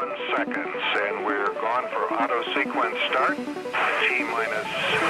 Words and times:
21 0.00 0.36
seconds, 0.36 0.82
and 1.02 1.26
we're 1.26 1.52
gone 1.60 1.84
for 1.88 2.12
auto 2.14 2.42
sequence 2.54 2.96
start. 3.10 3.36
T 3.36 4.24
minus 4.24 4.66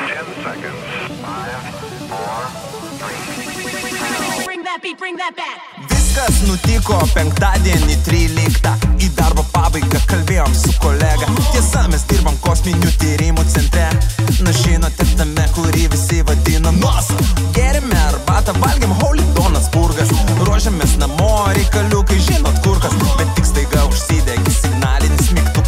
10 0.08 0.24
seconds. 0.42 0.82
Five, 1.22 1.62
four, 2.10 2.42
three, 2.98 4.44
bring 4.44 4.62
that 4.64 4.80
beat, 4.82 4.98
bring 4.98 5.16
that 5.16 5.36
back. 5.36 5.60
Viskas 5.86 6.42
nutiko 6.48 6.98
penktadienį 7.14 8.00
13 8.02 8.79
pabaigą 9.60 10.00
kalbėjom 10.08 10.54
su 10.56 10.72
kolega. 10.80 11.28
Tiesa, 11.52 11.84
mes 11.92 12.04
dirbam 12.10 12.36
kosminių 12.44 12.92
tyrimų 13.02 13.44
centre. 13.52 13.88
Na 14.44 14.54
žinote 14.56 15.04
tame, 15.18 15.44
kurį 15.56 15.90
visi 15.92 16.22
vadina 16.24 16.72
NASA 16.78 17.18
Gerime 17.56 17.98
arbatą, 18.06 18.54
valgiam 18.62 18.94
holy 19.02 19.26
donas 19.36 19.68
burgas. 19.74 20.12
Ruožiamės 20.46 20.96
namo, 21.02 21.30
reikaliukai 21.58 22.20
žinot 22.30 22.62
kur 22.64 22.80
kas. 22.80 22.96
Bet 23.20 23.34
tik 23.36 23.52
staiga 23.52 23.84
užsidegi 23.90 24.60
signalinis 24.62 25.34
mygtukas. 25.36 25.59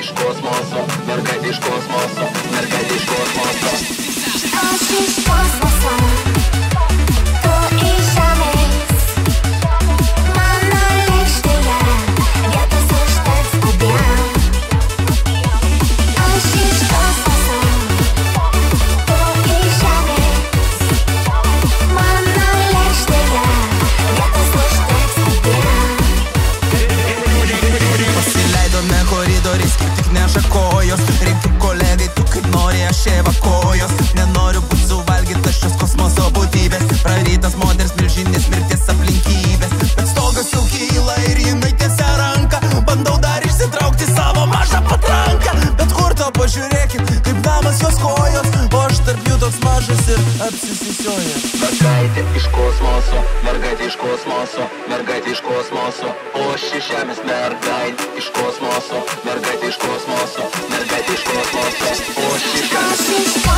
iš 0.00 0.12
kosmoso, 0.18 0.86
merga 1.06 1.48
iš 1.50 1.58
kosmoso. 1.66 2.29
apsisisioja 50.46 51.36
Mergaitė 51.60 52.24
iš 52.38 52.46
kosmoso, 52.54 53.20
mergaitė 53.44 53.88
iš 53.90 53.98
kosmoso, 54.00 54.66
mergaitė 54.92 55.34
iš 55.34 55.42
kosmoso 55.44 56.14
O 56.40 56.48
ši 56.64 56.82
žemės 56.88 57.22
mergaitė 57.28 58.08
iš 58.20 58.32
kosmoso, 58.38 59.04
mergaitė 59.28 59.72
iš 59.74 59.80
kosmoso, 59.84 60.50
mergaitė 60.72 61.18
iš 61.18 61.28
kosmoso 61.30 61.94
O 62.24 62.34
ši 62.48 62.68
žemės 62.72 63.06
mergaitė 63.10 63.49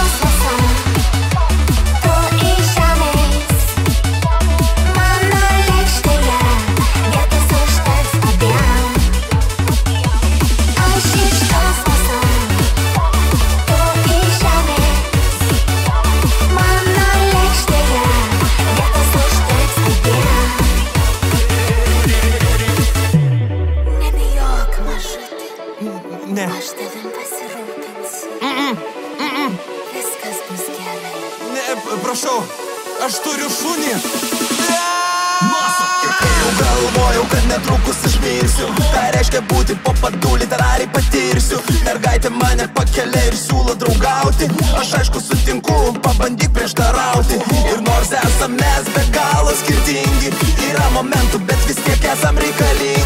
momentų 51.02 51.38
bet 51.48 51.64
vis 51.68 51.80
tiek 51.86 52.04
esam 52.12 52.38
reikalingi 52.38 53.01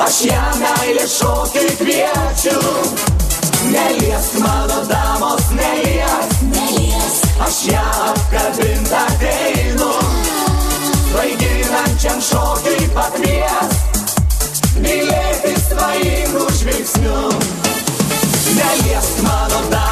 Aš 0.00 0.18
ją 0.24 0.44
meilė 0.56 1.02
šokiai 1.12 1.72
kviečiu. 1.76 2.60
Nelies 3.68 4.30
mano 4.40 4.78
damos, 4.88 5.50
nelies. 5.52 6.32
nelies. 6.54 7.18
Aš 7.46 7.58
ją 7.68 7.84
apkabintą 8.06 9.02
ateinu. 9.02 9.90
Svaiginančiam 11.10 12.24
šokiai 12.30 12.88
pakvies. 12.96 13.78
Mylėti 14.80 15.54
svaigų 15.68 16.48
žvilgsnių. 16.62 17.22
Nelies 18.56 19.14
mano 19.28 19.64
damos. 19.68 19.89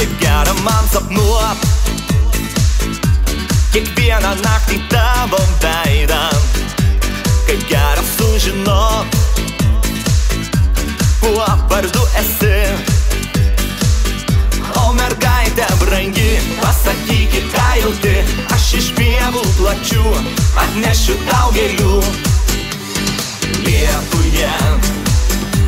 kaip 0.00 0.20
gera 0.20 0.52
man 0.64 0.86
sapnuot 0.88 1.64
Kiekvieną 3.72 4.30
naktį 4.40 4.78
tavo 4.88 5.40
veidą 5.60 6.20
Kaip 7.48 7.66
gera 7.68 8.04
sužinot 8.14 9.18
Kuo 11.20 11.48
vardu 11.72 12.04
esi 12.22 12.54
O 14.80 14.86
mergaitė 14.96 15.68
brangi 15.82 16.30
Pasakykit, 16.62 17.52
ką 17.52 17.68
jauti 17.82 18.14
Aš 18.56 18.70
iš 18.80 18.88
pievų 18.96 19.44
plačių 19.58 20.06
Atnešiu 20.64 21.18
tau 21.28 21.52
gėlių 21.58 22.00
Lietuje 23.66 24.54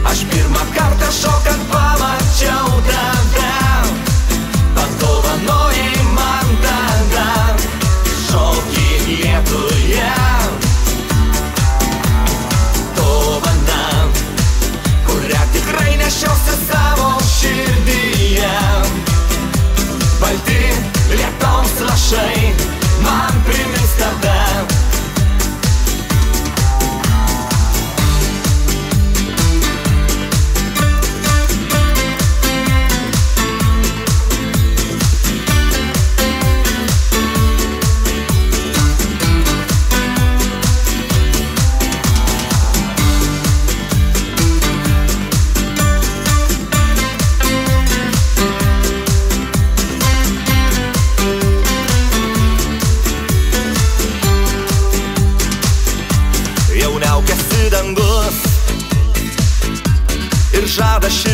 Aš 0.08 0.24
pirmą 0.32 0.64
kartą 0.72 1.12
šokant 1.20 1.68
pamačiau 1.74 2.80
tave 2.88 3.31
nešiausi 16.12 16.56
savo 16.70 17.18
širdyje. 17.38 18.52
Balti 20.20 20.62
lietaus 21.10 21.80
lašai 21.80 22.54
man 23.04 23.41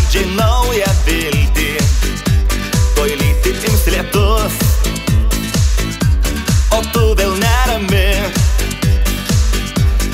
širdžiai 0.08 0.36
naują 0.36 0.88
viltį. 1.04 1.68
Tuoj 2.96 3.10
lyti 3.20 3.52
tims 3.60 3.84
lietus, 3.92 4.54
o 6.72 6.80
tu 6.92 7.12
vėl 7.18 7.34
nerami. 7.36 8.06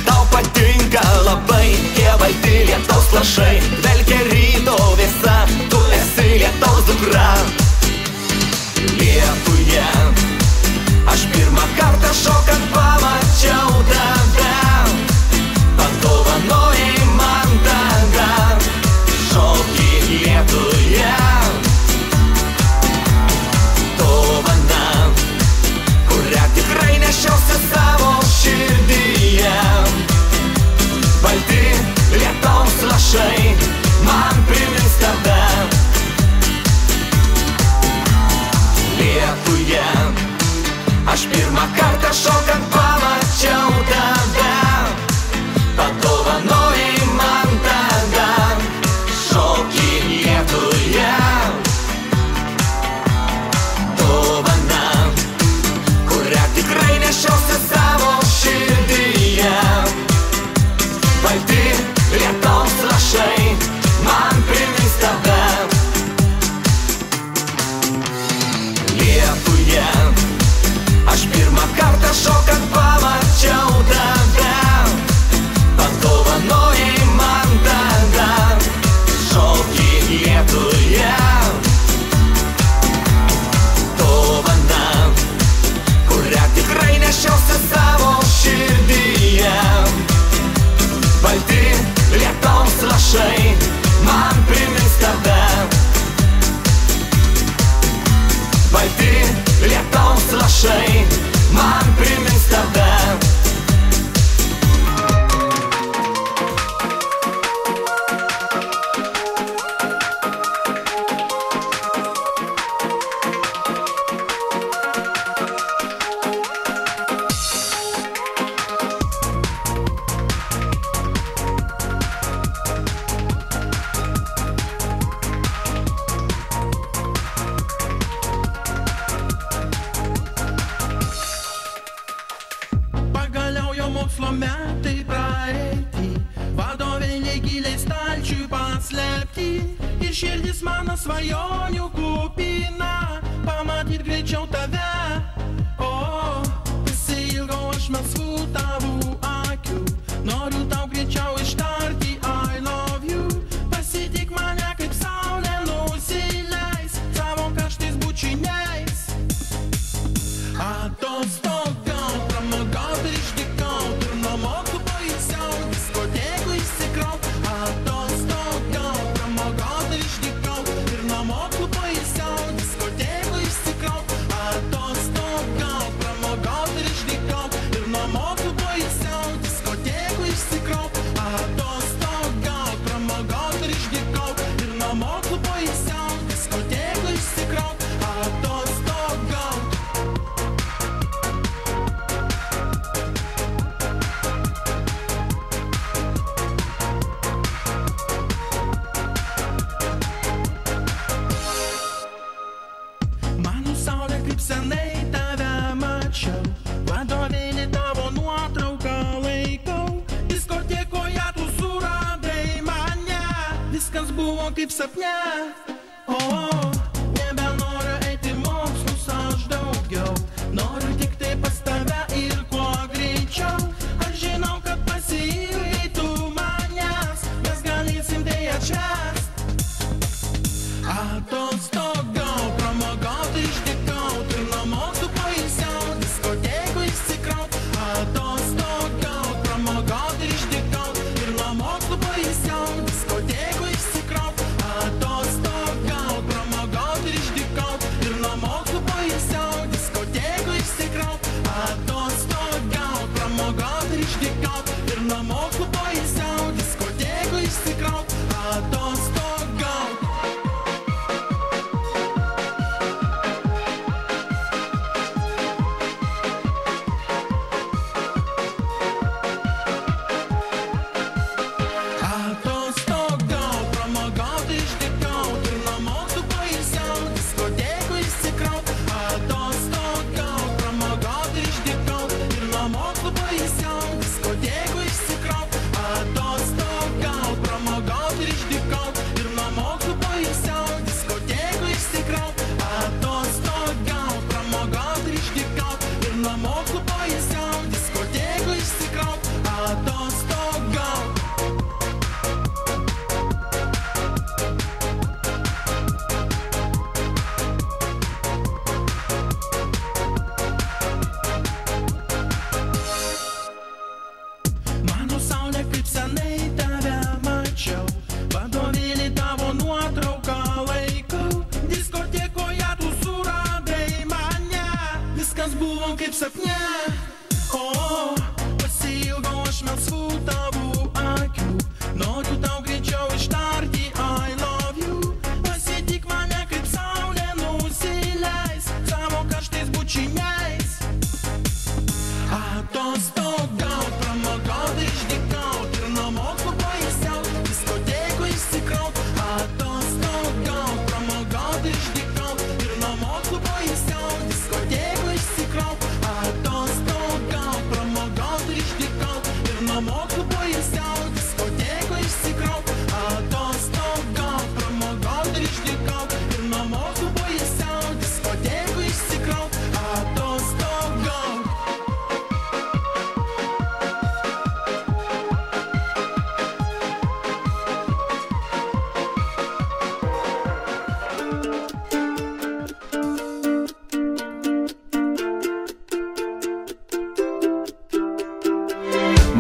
Tau 0.05 0.27
patinka 0.33 1.05
labai 1.29 1.77
tie 1.95 2.11
balti 2.19 2.65
lietaus 2.67 3.13
lašai, 3.15 3.61
velkia 3.87 4.21
ryto 4.33 4.79
visą. 4.99 5.44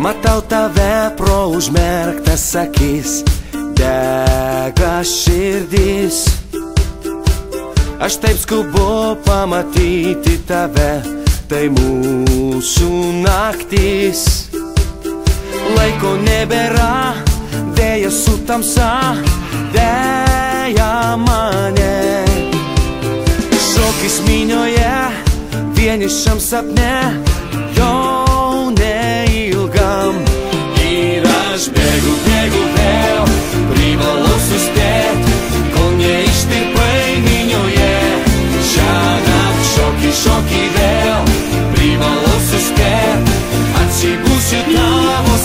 Matau 0.05 0.43
tave 0.45 1.17
pro 1.17 1.49
užmerktas 1.57 2.53
akis, 2.61 3.25
dega 3.73 5.01
širdys. 5.01 6.19
Aš 8.05 8.19
taip 8.21 8.37
skubu 8.37 9.17
pamatyti 9.25 10.37
tave, 10.45 11.01
tai 11.49 11.73
mūsų 11.73 12.91
naktis. 13.25 14.53
Laiko 15.73 16.13
nebėra, 16.21 17.17
dėja 17.73 18.13
su 18.13 18.37
tamsa, 18.45 19.17
dėja 19.73 21.17
mane. 21.17 21.97
Šokis 23.73 24.21
minioje, 24.29 24.99
vienišam 25.81 26.37
sapne, 26.37 26.93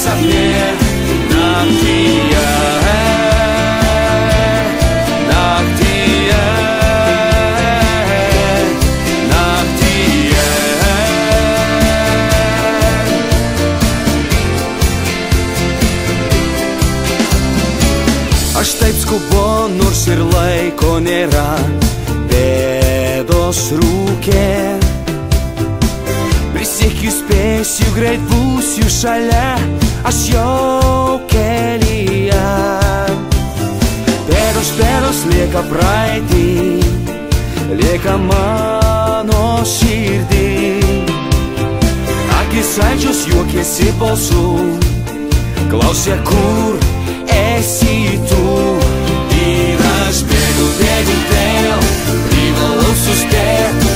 saber 0.09 0.73
na 1.31 1.49
tia 1.79 2.45
er, 2.93 4.65
na 5.29 5.45
tia 5.77 6.45
er, 8.17 8.65
na 9.31 9.45
tia 9.79 10.49
er. 10.93 11.15
Aš 18.59 18.69
taip 18.81 18.97
skubu, 19.03 19.45
nors 19.77 20.03
ir 20.13 20.21
laiko 20.33 20.97
nėra, 21.05 21.49
bėdos 22.31 23.61
rūkė 23.77 24.98
tu 27.89 27.95
greit 27.95 28.21
būsi 28.29 28.83
jų 28.83 28.89
šalia, 28.93 29.57
aš 30.05 30.17
jau 30.29 31.19
kelyje. 31.31 32.41
Pėdos, 34.29 34.69
pėdos 34.77 35.21
lieka 35.31 35.63
praeitį, 35.69 36.51
lieka 37.79 38.17
mano 38.27 39.41
širdį. 39.65 40.45
Akis 42.39 42.77
aičius 42.89 43.25
juokėsi 43.31 43.91
balsų, 44.01 44.47
klausė 45.73 46.17
kur 46.29 46.77
esi 47.39 48.19
tu. 48.29 48.57
Ir 49.39 49.85
aš 50.05 50.25
bėgu, 50.29 50.71
bėgu 50.81 51.21
vėl, 51.31 51.87
privalau 52.27 52.97
sustėti. 53.05 53.88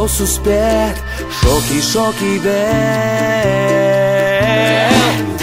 Privalau 0.00 0.08
suspėt, 0.08 0.96
šokiai, 1.28 1.82
šokiai 1.84 2.38
vėl. 2.40 3.50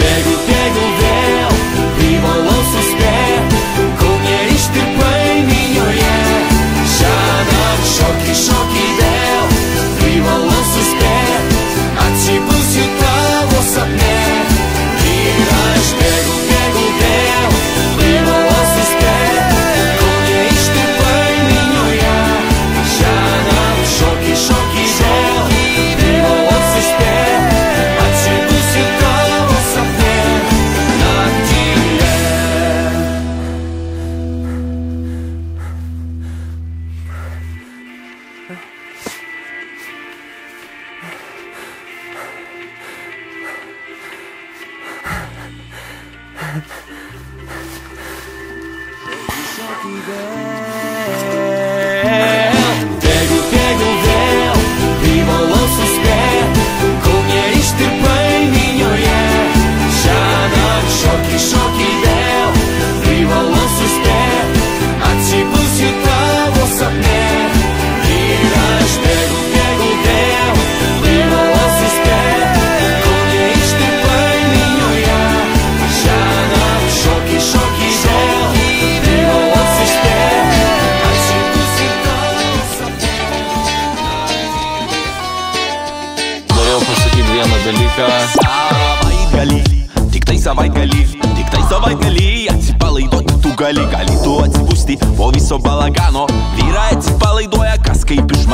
Bėgu, 0.00 0.34
bėgu 0.48 0.86
vėl, 0.98 1.52
privalau 1.98 2.62
suspėt, 2.72 3.54
kol 4.00 4.16
neištirpai 4.24 5.46
minioje. 5.46 6.18
Šiandien 6.96 7.78
šokiai, 7.94 8.34
šokiai 8.34 8.67
Shaky 49.54 50.00
there. 50.06 50.67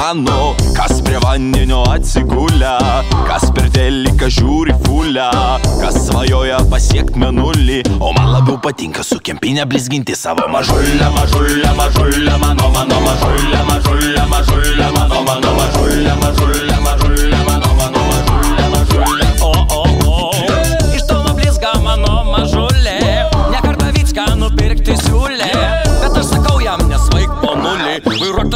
Išmano, 0.04 0.54
kas 0.76 1.02
prie 1.02 1.18
vandenio 1.18 1.82
atsigulę, 1.88 2.76
kas 3.28 3.48
per 3.56 3.70
teliką 3.72 4.28
žiūri 4.28 4.74
fulę, 4.84 5.28
kas 5.80 5.96
svajoja 6.06 6.58
pasiekti 6.70 7.18
menulį, 7.22 7.80
o 8.00 8.12
man 8.12 8.32
labiau 8.34 8.58
patinka 8.60 9.04
su 9.04 9.20
kempinė 9.24 9.64
blizginti 9.66 10.16
savo 10.16 10.48
mažulę, 10.52 11.08
mažulę, 11.16 11.72
mažulę, 11.78 12.36
mano, 12.38 12.70
mano 12.76 13.00
mažulę, 13.06 13.64
mažulę, 13.70 14.26
mažulę, 14.28 14.92
mano, 14.98 15.22
mano 15.24 15.56
mažulę, 15.60 16.16
mažulę, 16.20 16.80
mažulę, 16.84 17.44
mano, 17.48 17.74
mano 17.80 18.03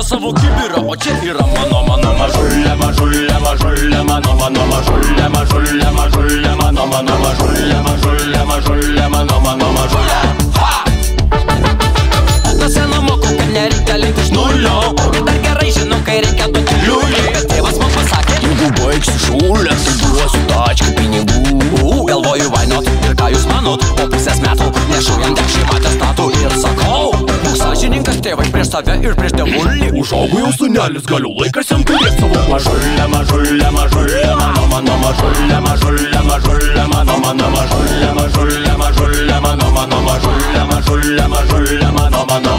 savo 0.08 0.32
kibirą, 0.32 0.88
o 0.88 0.96
čia 0.96 1.12
yra 1.22 1.44
mano, 1.52 1.82
mano 1.88 2.10
mažulė. 2.16 2.72
Mažulė, 2.80 3.36
mažulė, 3.44 4.00
mano, 4.08 4.32
mano 4.40 4.62
mažulė, 4.70 5.26
mažulė, 5.34 5.88
mažulė, 5.96 6.52
mano, 6.60 6.86
mano 6.92 7.16
mažulė, 7.24 7.76
mažulė, 7.86 8.40
mažulė, 8.50 9.04
mano, 9.12 9.36
mano 9.44 9.68
mažulė. 9.76 10.20
Nuo 12.56 12.68
seno 12.72 13.02
moku, 13.04 13.28
kad 13.36 13.52
nereikia 13.52 13.98
linkti 14.00 14.24
iš 14.24 14.32
nulio. 14.32 14.76
Ir 15.12 15.22
dar 15.28 15.38
gerai 15.44 15.68
žinau, 15.76 16.00
kai 16.08 16.22
reikia 16.24 16.48
duoti 16.54 16.80
liulį. 16.86 17.22
Bet 17.36 17.52
tėvas 17.52 17.76
man 17.82 17.92
pasakė, 17.98 18.40
Jeigu 18.48 18.72
baigsi 18.80 19.16
šūlę, 19.26 19.76
tai 19.84 19.96
duosiu 20.06 20.42
tačką 20.54 20.94
pinigų. 20.96 21.60
Galvoju, 22.08 22.48
vainot 22.56 22.88
ir 23.04 23.18
ką 23.20 23.28
jūs 23.36 23.44
manot, 23.52 23.84
po 24.00 24.08
pusės 24.08 24.40
metų 24.40 24.72
nešu 24.94 25.20
jam 25.20 25.36
dešimt 25.36 25.87
prieš 28.68 28.84
save 28.84 29.00
ir 29.04 29.14
prieš 29.16 29.32
tėvulį. 29.36 29.90
Užaugau 29.98 30.40
jau 30.42 30.52
sunelis, 30.52 31.04
galiu 31.08 31.32
laikas 31.40 31.70
jam 31.70 31.84
turėti 31.84 32.20
savo. 32.20 32.40
Mažulė, 32.48 33.06
mažulė, 33.08 33.70
mažulė, 33.72 34.22
mano, 34.36 34.66
mano 34.68 34.98
mažulė, 35.04 35.60
mažulė, 35.64 36.20
mažulė, 36.28 36.84
mano, 36.92 37.18
mano 37.24 37.48
mažulė, 37.54 38.10
mažulė, 38.18 38.74
mažulė, 38.82 39.40
mano, 39.40 39.70
mano 39.72 40.02
mažulė, 40.08 40.66
mažulė, 40.72 41.28
mažulė, 41.28 41.92
mano, 41.92 42.26
mano 42.28 42.58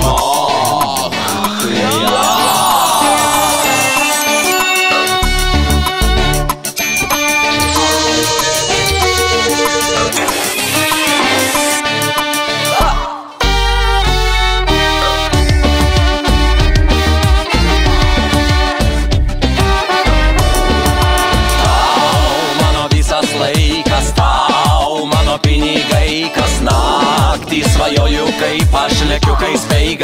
Mano 1.79 2.68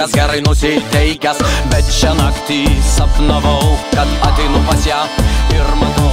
speigas 0.06 0.12
gerai 0.14 0.42
nusiteikęs, 0.46 1.38
bet 1.72 1.86
šią 1.90 2.14
naktį 2.20 2.60
sapnavau, 2.84 3.78
kad 3.94 4.08
ateinu 4.28 4.62
pas 4.68 4.86
ją 4.86 5.02
ir 5.54 5.66
matau. 5.80 6.12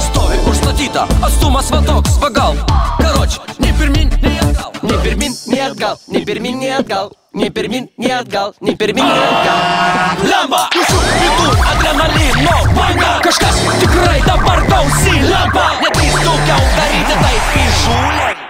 Stovi 0.00 0.38
užstatyta, 0.48 1.06
atstumas 1.22 1.70
va 1.70 1.80
toks, 1.84 2.16
pagal. 2.20 2.56
Karoč, 3.00 3.38
nei 3.58 3.72
pirmin, 3.72 4.08
nei 4.22 4.38
atgal, 4.38 4.72
nei 4.82 4.98
pirmin, 5.02 5.36
nei 5.48 5.60
atgal, 5.60 5.98
nei 6.08 6.24
pirmin, 6.24 6.58
nei 6.58 6.72
atgal. 6.72 7.12
Nei 7.34 7.50
pirmin, 7.50 7.88
nei 7.98 8.12
atgal, 8.14 8.52
nei 8.60 8.76
pirmin, 8.78 9.02
nei 9.02 9.24
atgal. 9.26 10.20
Lemba, 10.22 10.60
jūsų 10.76 11.00
vidų 11.18 11.56
adrenalino 11.72 12.54
banga. 12.78 13.10
Kažkas 13.26 13.58
tikrai 13.82 14.22
dabar 14.22 14.62
gausi 14.70 15.18
lemba. 15.18 15.66
Nedrįs 15.82 16.16
daugiau 16.22 16.72
daryti 16.78 17.22
taip 17.26 17.62
įžūlę. 17.66 18.43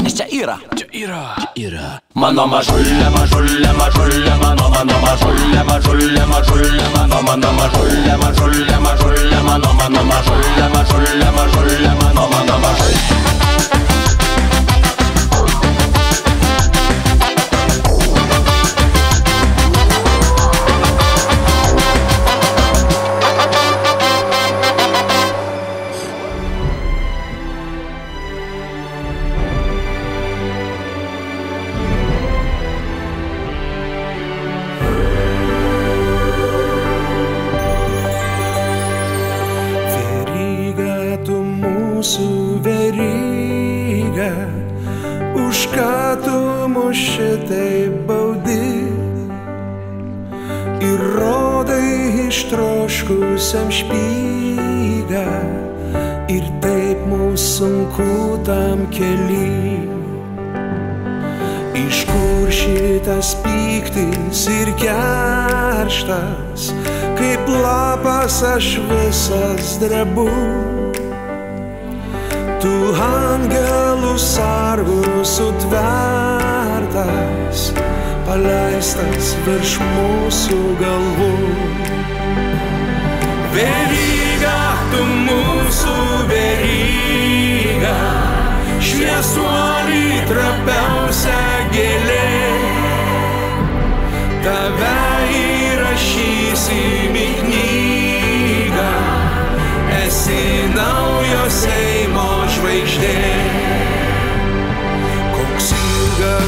Nes 0.00 0.16
čia 0.16 0.26
yra, 0.32 0.56
čia 0.76 0.86
yra, 0.96 1.22
čia 1.36 1.48
yra. 1.68 1.88
Mano 2.16 2.46
mažulė, 2.48 3.08
mažulė, 3.12 3.68
mažulė, 3.76 4.32
mano, 4.40 4.66
mano 4.72 4.96
mažulė, 5.04 5.60
mažulė, 5.68 6.22
mažulė, 6.24 6.86
mano, 6.94 7.18
mano 7.26 7.50
mažulė, 7.58 8.14
mažulė, 8.22 8.76
mažulė, 8.80 9.40
mano, 9.44 9.70
mano 9.76 10.02
mažulė, 10.08 10.64
mažulė, 10.74 11.28
mažulė, 11.36 11.69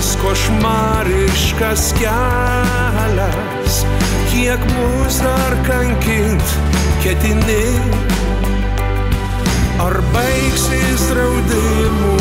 tas 0.02 0.16
košmariškas 0.22 1.82
kelias, 1.98 3.74
kiek 4.30 4.60
mus 4.74 5.16
dar 5.22 5.52
kankint 5.66 6.46
ketini, 7.04 7.66
ar 9.78 9.96
baigsis 10.14 11.02
draudimų 11.12 12.14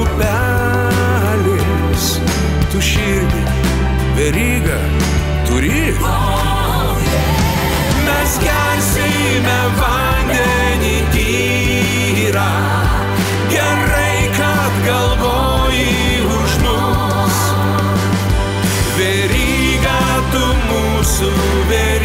upelis, 0.00 2.04
tu 2.72 2.78
širdį, 2.90 3.42
veryga, 4.18 4.80
turi. 5.46 5.86
Mes 8.08 8.32
gersime 8.42 9.60
vandenį 9.78 10.96
tyrą. 11.14 12.52
Ger 13.54 13.77
Baby. 21.68 21.97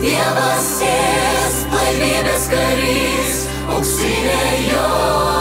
Dievas 0.00 0.68
sės, 0.78 1.58
laimės 1.74 2.46
karys, 2.48 3.36
auksinė 3.76 4.40
jo. 4.70 5.39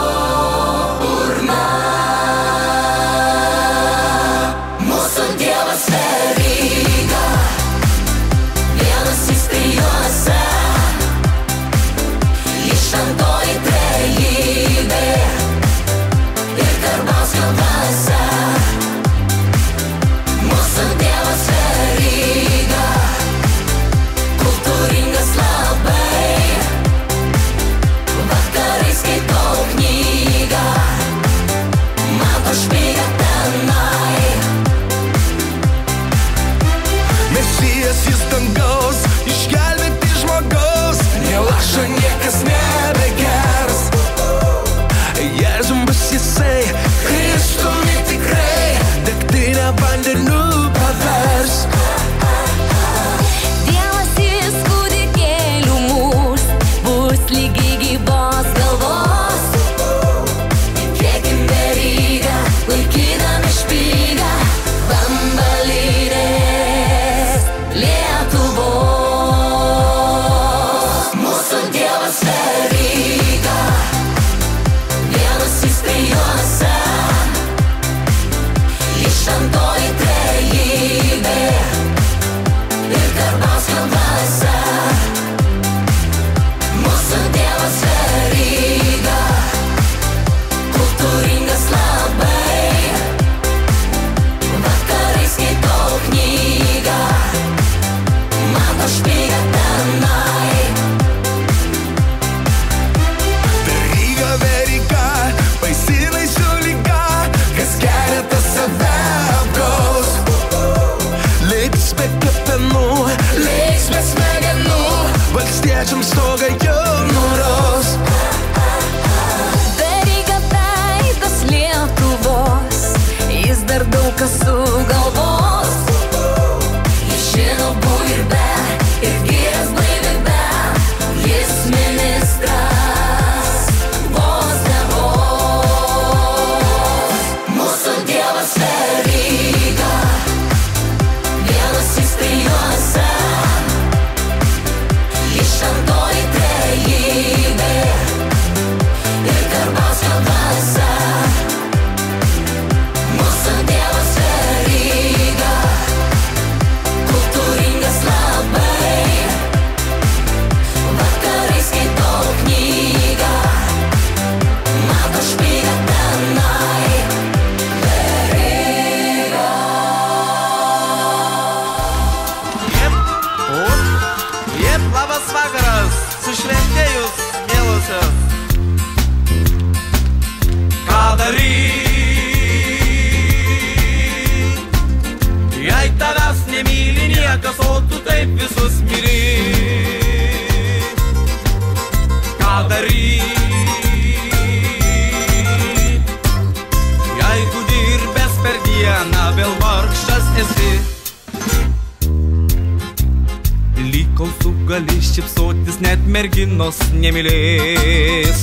Likau 204.19 204.36
su 204.43 204.51
gali 204.67 204.99
šipsotis, 204.99 205.77
net 205.79 205.99
merginos 206.03 206.75
nemylės. 206.91 208.41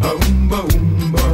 Umba, 0.00 0.62
umba, 0.72 1.24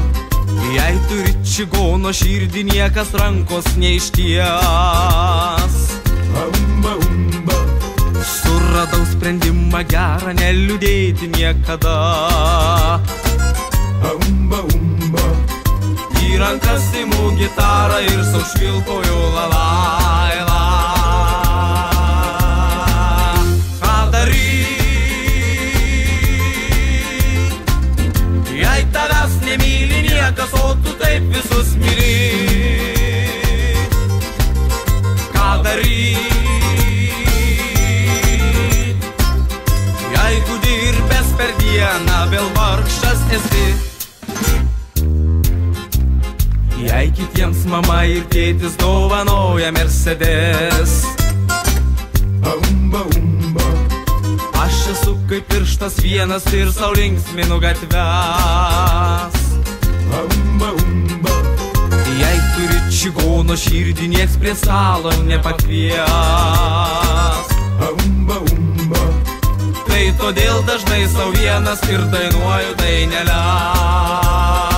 Jei 0.74 0.96
turi 1.06 1.36
čigono 1.46 2.10
širdį, 2.10 2.64
niekas 2.72 3.12
rankos 3.14 3.68
neišties. 3.78 4.42
umba, 6.34 6.96
umba, 6.98 7.60
Suradau 8.26 9.06
sprendimą 9.06 9.84
gerą, 9.86 10.34
neliūdėti 10.34 11.30
niekada. 11.38 11.94
umba, 14.18 14.66
umba, 14.74 15.24
Į 16.26 16.42
rankas 16.42 16.90
įmu 16.90 17.38
gitarą 17.38 18.02
ir 18.02 18.20
saušvilkoju 18.34 19.18
lalailą. 19.38 20.07
Niekas, 30.38 30.52
o 30.60 30.74
tu 30.74 30.92
taip 30.98 31.22
visus 31.32 31.74
myli. 31.74 32.18
Ką 35.34 35.62
daryti? 35.62 37.08
Jeigu 40.14 40.58
dirbęs 40.62 41.28
per 41.38 41.50
dieną 41.58 42.20
vėl 42.30 42.48
vargšas 42.54 43.20
esi. 43.38 43.66
Jei 46.78 47.10
kitiems 47.10 47.66
mama 47.66 48.04
ir 48.06 48.24
tėtis 48.30 48.78
dovanoja 48.78 49.72
Mercedes, 49.74 51.02
umba, 52.46 53.02
umba, 53.18 53.66
aš 54.62 54.94
esu 54.94 55.18
kaip 55.28 55.50
pirštas 55.50 55.98
vienas 56.02 56.46
ir 56.54 56.70
saulinksminu 56.72 57.58
gatves. 57.60 59.37
Umba, 60.16 60.68
umba, 60.72 61.32
Jei 62.18 62.38
turi 62.54 62.78
čigono 62.92 63.54
širdį, 63.56 64.08
nieks 64.14 64.36
prie 64.40 64.54
stalo 64.54 65.10
nepakvies. 65.28 65.98
umba, 68.04 68.36
umba, 68.52 69.02
Tai 69.88 70.04
todėl 70.20 70.62
dažnai 70.66 71.04
savo 71.12 71.30
vienas 71.36 71.80
ir 71.90 72.00
dainuoju 72.12 72.72
daineles. 72.82 74.77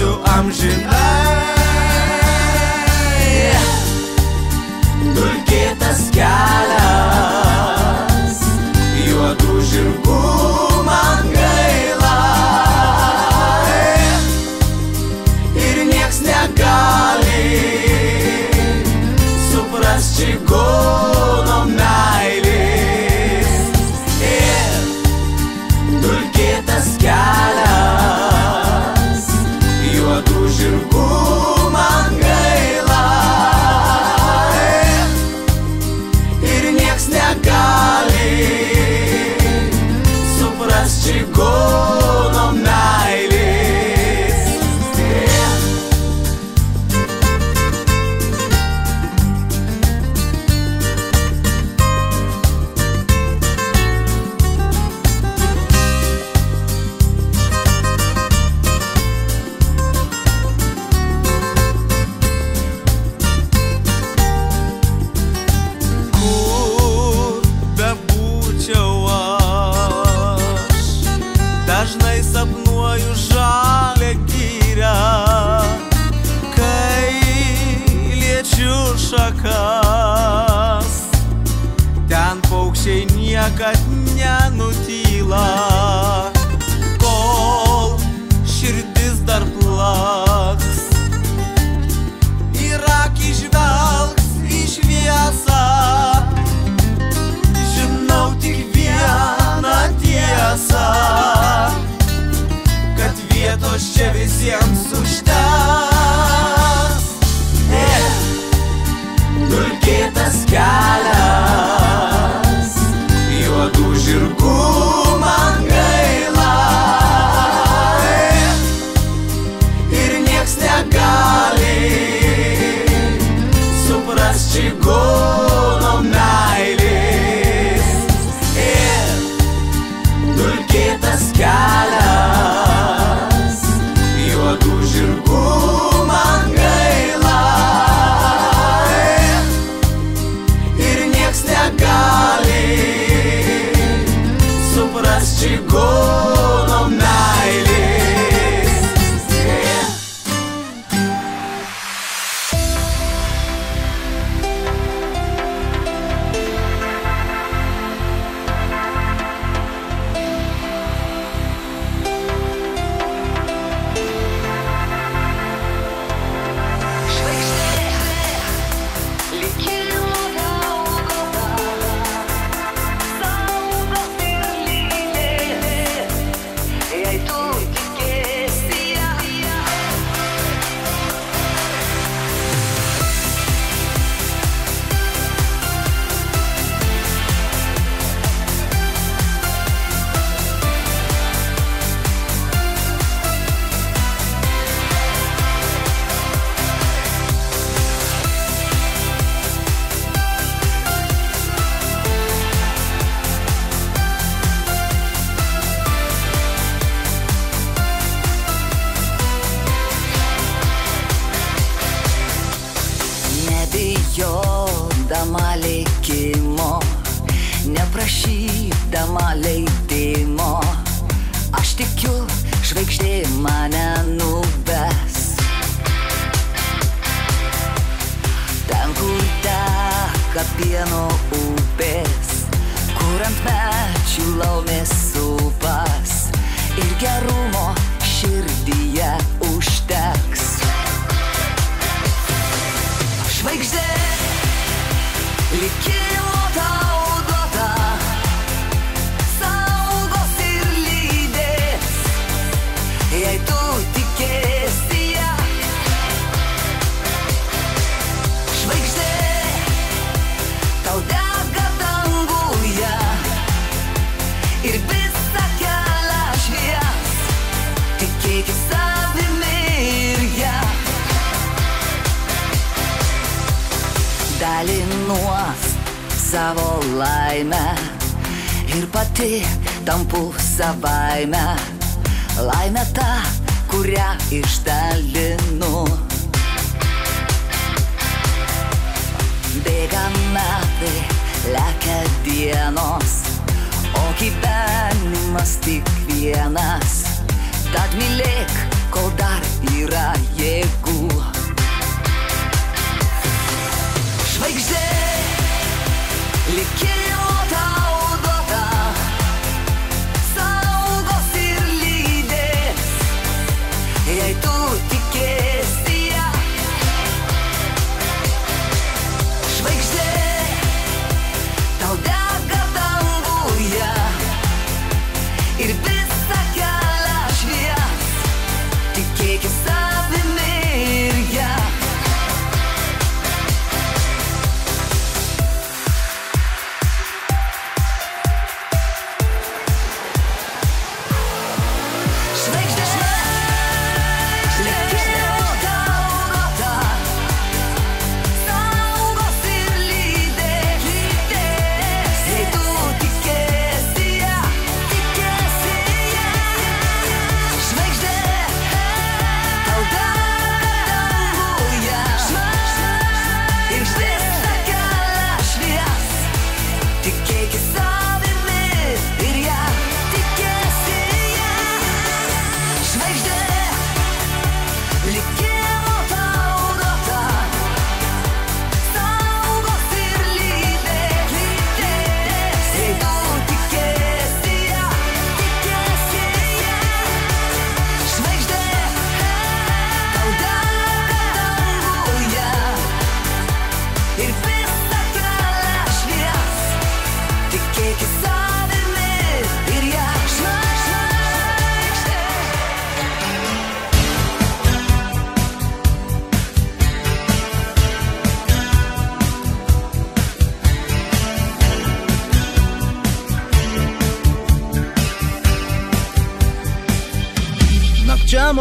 Pasiliksiu 0.00 0.20
amžinai 0.24 1.10
Dulkėtas 5.16 6.02
kelias 6.14 7.60
Juodų 9.04 9.60
žirgų 9.70 10.18
man 10.86 11.30
gaila 11.34 12.18
Ir 15.56 15.76
nieks 15.92 16.18
negali 16.24 17.46
supras 19.50 20.04
čigono 20.16 21.19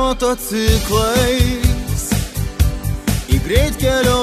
motociklais. 0.09 2.05
Į 3.29 3.37
greitkelio 3.45 4.18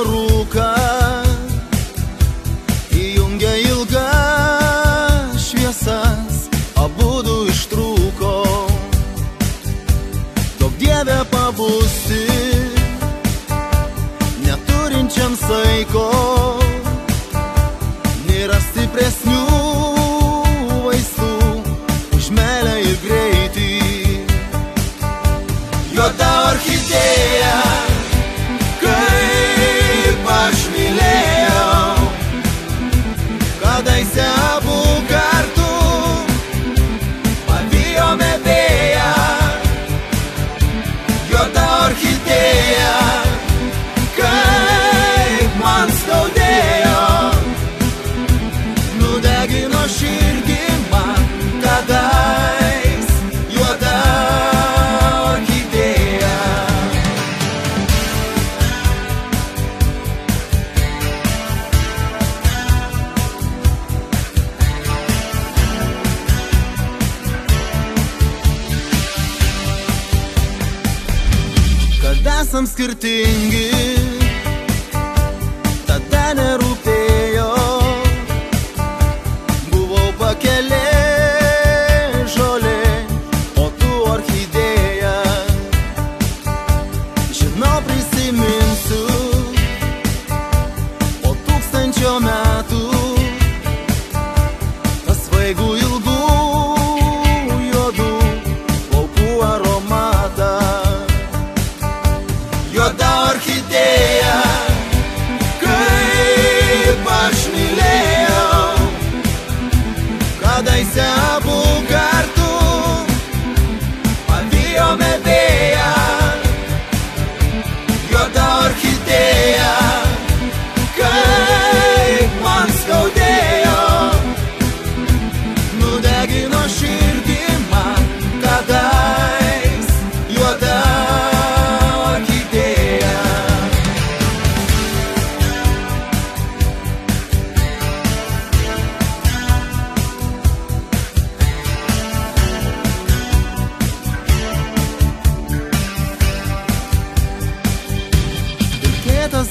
bir 72.88 72.94
tengi 72.94 73.65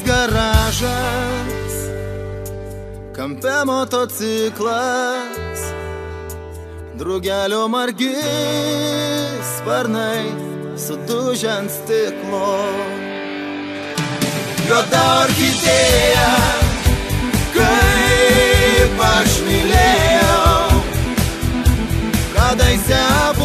garažas, 0.06 1.76
kampe 3.16 3.56
motociklas, 3.66 5.62
draugelio 6.98 7.68
margis, 7.68 9.48
sparnai 9.58 10.26
sudužę 10.78 11.50
ant 11.60 11.72
stiklo. 11.72 12.52
Juoda 14.68 15.02
orchidėja, 15.24 16.30
kaip 17.56 19.04
aš 19.10 19.40
mylėjau, 19.48 20.82
kadaise 22.36 23.04
buvo. 23.38 23.45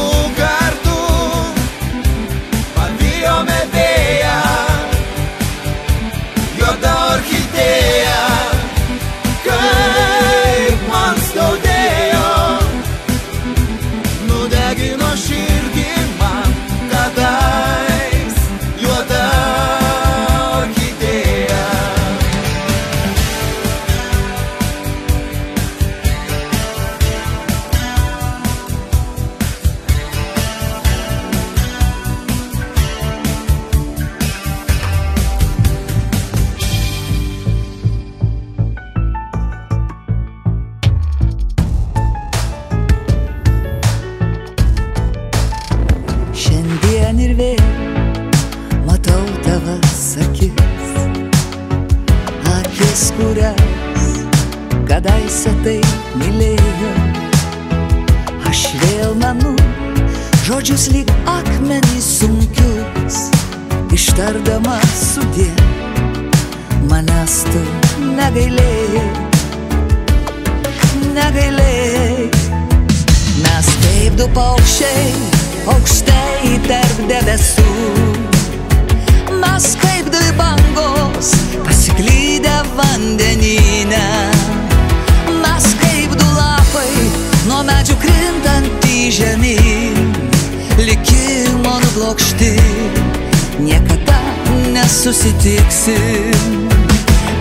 susitiksim. 95.12 96.68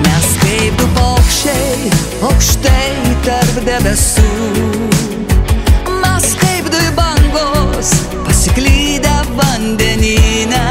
Mes 0.02 0.30
kaip 0.42 0.78
du 0.80 0.86
paukščiai 0.96 1.90
aukštai 2.26 2.94
tarp 3.28 3.60
debesų. 3.68 4.30
Mes 6.02 6.30
kaip 6.42 6.70
du 6.74 6.80
bangos 6.98 7.92
pasiklydę 8.26 9.14
vandenyne. 9.38 10.64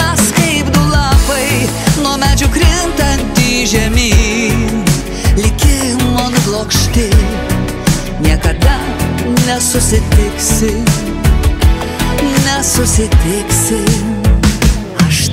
Mes 0.00 0.24
kaip 0.36 0.68
du 0.74 0.82
lapai 0.90 1.48
nuo 2.02 2.18
medžių 2.20 2.50
krintant 2.58 3.40
į 3.40 3.64
žemyn. 3.72 4.84
Likimo 5.40 6.28
nublokšti 6.34 7.08
niekada 8.26 8.76
nesusitiksim 9.48 10.84
Nesusitiksim 12.44 14.23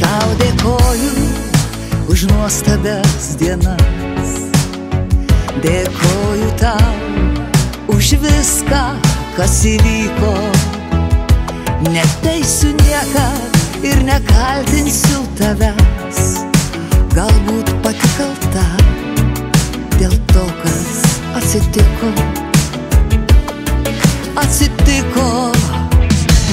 tau 0.01 0.33
dėkoju 0.41 1.11
už 2.11 2.25
nuostabias 2.31 3.35
dienas. 3.39 4.31
Dėkoju 5.61 6.49
tau 6.59 6.93
už 7.93 8.15
viską, 8.23 8.81
kas 9.37 9.61
įvyko. 9.69 10.33
Neteisiu 11.91 12.73
niekad 12.81 13.85
ir 13.85 14.01
nekaltinsiu 14.05 15.23
tavęs. 15.39 16.21
Galbūt 17.15 17.73
pati 17.83 18.11
kalta 18.17 18.67
dėl 19.97 20.15
to, 20.33 20.45
kas 20.63 21.03
atsitiko. 21.41 22.13
Atsitiko. 24.41 25.27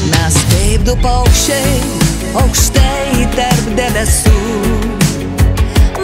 Mes 0.09 0.43
kaip 0.51 0.85
du 0.89 0.97
paukščiai 1.05 2.08
aukštai 2.37 3.27
tarp 3.37 3.67
debesų. 3.79 4.41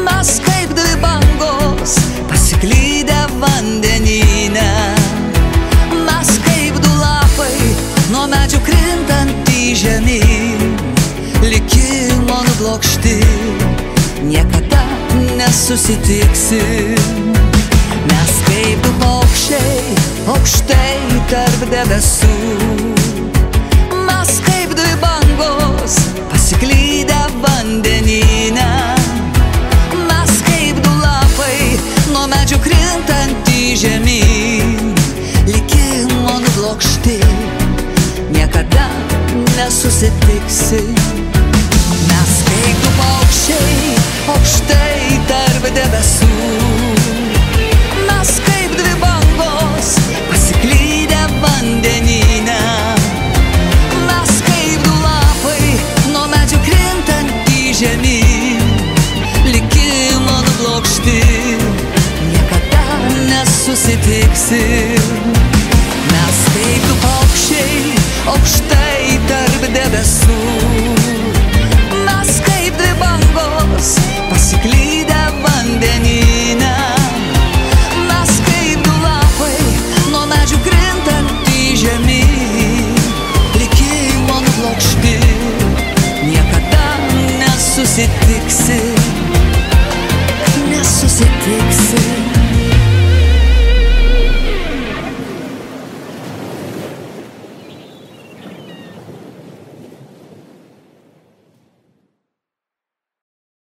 Mes 0.05 0.31
kaip 0.45 0.71
dvi 0.77 0.95
bangos 1.03 1.99
pasiklydę 2.31 3.21
vandenyne. 3.43 4.71
Mes 6.07 6.31
kaip 6.47 6.75
du 6.85 6.93
lapai 7.01 7.57
nuo 8.13 8.25
medžių 8.33 8.61
krintant 8.65 9.53
į 9.53 9.75
žemyn. 9.83 10.61
Likimo 11.45 12.39
nublokšti, 12.49 13.19
niekada 14.25 14.85
nesusitiksim. 15.37 16.97
Mes 18.09 18.35
kaip 18.49 18.79
du 18.87 18.93
paukščiai 19.03 19.83
aukštai 20.33 21.21
tarp 21.29 21.61
debesų. 21.69 22.37
Mes 24.07 24.33
kaip 24.47 24.64
bangos 25.39 25.97
pasiklydę 26.31 27.21
vandenyne. 27.43 28.95
Mes 30.09 30.33
kaip 30.47 30.81
du 30.85 30.93
lapai 31.03 31.79
nuo 32.13 32.27
medžių 32.31 32.59
krintant 32.65 33.51
į 33.51 33.75
žemyn. 33.83 34.95
Likimo 35.49 36.39
nublokšti, 36.45 37.19
niekada 38.35 38.89
nesusitiksim. 39.57 40.95
Mes 42.11 42.37
kaip 42.51 42.85
du 42.85 42.95
paukščiai 43.01 43.97
aukštai 44.35 44.85
visi. 64.45 64.61
Mes 66.13 66.39
taip 66.53 66.87
paukščiai 67.03 67.97
aukštai. 68.35 68.64